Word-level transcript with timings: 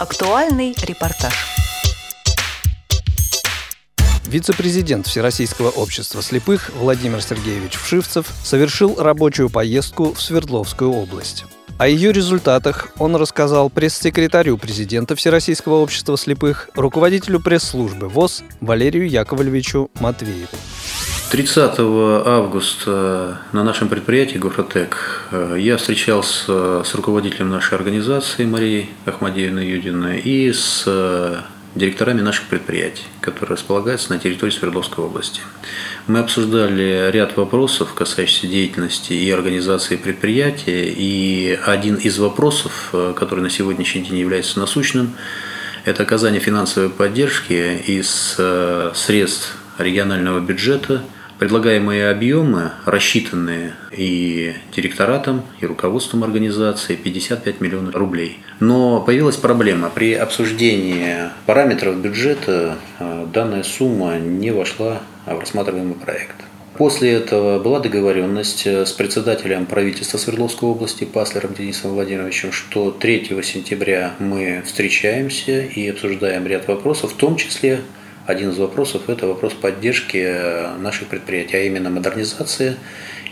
Актуальный 0.00 0.74
репортаж. 0.80 1.34
Вице-президент 4.24 5.06
Всероссийского 5.06 5.68
общества 5.68 6.22
слепых 6.22 6.70
Владимир 6.74 7.20
Сергеевич 7.20 7.74
Вшивцев 7.74 8.26
совершил 8.42 8.96
рабочую 8.98 9.50
поездку 9.50 10.14
в 10.14 10.22
Свердловскую 10.22 10.90
область. 10.90 11.44
О 11.76 11.86
ее 11.86 12.12
результатах 12.12 12.88
он 12.96 13.14
рассказал 13.14 13.68
пресс-секретарю 13.68 14.56
президента 14.56 15.16
Всероссийского 15.16 15.74
общества 15.74 16.16
слепых, 16.16 16.70
руководителю 16.74 17.38
пресс-службы 17.38 18.08
ВОЗ 18.08 18.42
Валерию 18.62 19.06
Яковлевичу 19.06 19.90
Матвееву. 20.00 20.56
30 21.30 21.78
августа 21.78 23.38
на 23.52 23.62
нашем 23.62 23.88
предприятии 23.88 24.36
«Гофротек» 24.36 25.28
э, 25.30 25.58
я 25.60 25.76
встречался 25.76 26.82
с 26.82 26.92
руководителем 26.92 27.50
нашей 27.50 27.74
организации 27.74 28.44
Марией 28.44 28.90
Ахмадеевной 29.06 29.64
Юдиной 29.64 30.18
и 30.18 30.52
с 30.52 30.82
э, 30.86 31.36
директорами 31.76 32.20
наших 32.20 32.48
предприятий, 32.48 33.04
которые 33.20 33.52
располагаются 33.52 34.12
на 34.12 34.18
территории 34.18 34.50
Свердловской 34.50 35.04
области. 35.04 35.40
Мы 36.08 36.18
обсуждали 36.18 37.12
ряд 37.12 37.36
вопросов, 37.36 37.94
касающихся 37.94 38.48
деятельности 38.48 39.12
и 39.12 39.30
организации 39.30 39.94
предприятия, 39.94 40.88
и 40.88 41.56
один 41.64 41.94
из 41.94 42.18
вопросов, 42.18 42.90
э, 42.92 43.14
который 43.16 43.40
на 43.40 43.50
сегодняшний 43.50 44.02
день 44.02 44.18
является 44.18 44.58
насущным, 44.58 45.14
это 45.84 46.02
оказание 46.02 46.40
финансовой 46.40 46.90
поддержки 46.90 47.82
из 47.86 48.36
средств 48.94 49.56
регионального 49.78 50.40
бюджета– 50.40 51.04
Предлагаемые 51.40 52.10
объемы, 52.10 52.72
рассчитанные 52.84 53.72
и 53.90 54.52
директоратом, 54.76 55.42
и 55.58 55.64
руководством 55.64 56.22
организации, 56.22 56.96
55 56.96 57.62
миллионов 57.62 57.94
рублей. 57.94 58.40
Но 58.60 59.00
появилась 59.00 59.38
проблема. 59.38 59.88
При 59.88 60.12
обсуждении 60.12 61.30
параметров 61.46 61.96
бюджета 61.96 62.76
э, 62.98 63.26
данная 63.32 63.62
сумма 63.62 64.18
не 64.18 64.50
вошла 64.50 65.00
в 65.24 65.38
рассматриваемый 65.38 65.94
проект. 65.94 66.36
После 66.76 67.12
этого 67.12 67.58
была 67.58 67.80
договоренность 67.80 68.66
э, 68.66 68.84
с 68.84 68.92
председателем 68.92 69.64
правительства 69.64 70.18
Свердловской 70.18 70.68
области 70.68 71.04
Паслером 71.04 71.54
Денисом 71.54 71.92
Владимировичем, 71.92 72.52
что 72.52 72.90
3 72.90 73.40
сентября 73.42 74.12
мы 74.18 74.62
встречаемся 74.66 75.62
и 75.62 75.88
обсуждаем 75.88 76.46
ряд 76.46 76.68
вопросов, 76.68 77.12
в 77.14 77.16
том 77.16 77.36
числе 77.36 77.80
один 78.30 78.50
из 78.50 78.58
вопросов– 78.58 79.02
это 79.08 79.26
вопрос 79.26 79.52
поддержки 79.52 80.16
э, 80.16 80.76
наших 80.78 81.08
предприятий, 81.08 81.56
а 81.56 81.60
именно 81.60 81.90
модернизация 81.90 82.76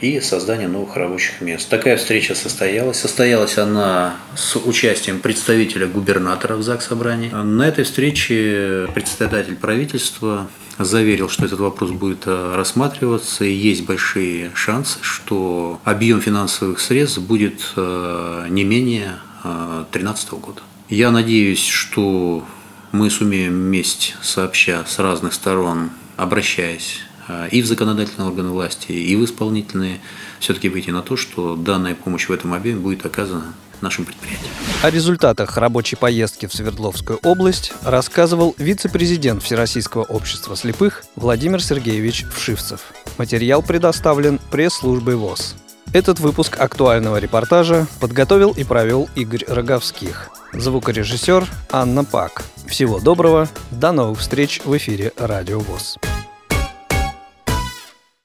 и 0.00 0.20
создание 0.20 0.68
новых 0.68 0.96
рабочих 0.96 1.40
мест. 1.40 1.68
Такая 1.68 1.96
встреча 1.96 2.34
состоялась. 2.34 2.98
Состоялась 2.98 3.58
она 3.58 4.16
с 4.36 4.56
участием 4.56 5.20
представителя 5.20 5.86
губернатора 5.86 6.56
в 6.56 6.62
ЗАГС 6.62 6.86
собрании. 6.86 7.30
На 7.30 7.66
этой 7.66 7.84
встрече 7.84 8.88
председатель 8.94 9.56
правительства 9.56 10.48
заверил, 10.78 11.28
что 11.28 11.46
этот 11.46 11.60
вопрос 11.60 11.90
будет 11.90 12.24
э, 12.26 12.54
рассматриваться, 12.54 13.44
и 13.44 13.52
есть 13.52 13.84
большие 13.86 14.50
шансы, 14.54 14.98
что 15.02 15.80
объем 15.84 16.20
финансовых 16.20 16.80
средств 16.80 17.18
будет 17.18 17.72
э, 17.76 18.46
не 18.50 18.64
менее 18.64 19.18
2013 19.42 20.30
года. 20.32 20.62
Я 20.88 21.10
надеюсь, 21.10 21.64
что 21.64 22.44
мы 22.92 23.10
сумеем 23.10 23.52
вместе, 23.52 24.14
сообща 24.22 24.84
с 24.86 24.98
разных 24.98 25.34
сторон, 25.34 25.90
обращаясь 26.16 27.00
э, 27.28 27.48
и 27.50 27.62
в 27.62 27.66
законодательные 27.66 28.28
органы 28.28 28.50
власти, 28.50 28.92
и 28.92 29.14
в 29.16 29.24
исполнительные, 29.24 30.00
все-таки 30.40 30.68
выйти 30.68 30.90
на 30.90 31.02
то, 31.02 31.16
что 31.16 31.56
данная 31.56 31.94
помощь 31.94 32.28
в 32.28 32.32
этом 32.32 32.54
объеме 32.54 32.80
будет 32.80 33.04
оказана 33.04 33.54
нашим 33.80 34.04
предприятиям. 34.04 34.50
О 34.82 34.90
результатах 34.90 35.56
рабочей 35.56 35.96
поездки 35.96 36.46
в 36.46 36.54
Свердловскую 36.54 37.18
область 37.22 37.72
рассказывал 37.84 38.54
вице-президент 38.58 39.42
Всероссийского 39.42 40.02
общества 40.02 40.56
слепых 40.56 41.04
Владимир 41.16 41.62
Сергеевич 41.62 42.24
Вшивцев. 42.34 42.80
Материал 43.18 43.62
предоставлен 43.62 44.40
пресс-службой 44.50 45.16
ВОЗ. 45.16 45.54
Этот 45.92 46.20
выпуск 46.20 46.60
актуального 46.60 47.16
репортажа 47.16 47.86
подготовил 48.00 48.50
и 48.50 48.62
провел 48.62 49.08
Игорь 49.14 49.44
Роговских. 49.48 50.28
Звукорежиссер 50.52 51.46
Анна 51.70 52.04
Пак. 52.04 52.44
Всего 52.68 53.00
доброго, 53.00 53.48
до 53.70 53.92
новых 53.92 54.20
встреч 54.20 54.60
в 54.64 54.76
эфире 54.76 55.12
Радио 55.16 55.58
ВОЗ. 55.58 55.98